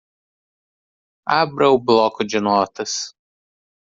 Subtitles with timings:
[1.29, 3.13] Abra o bloco de notas.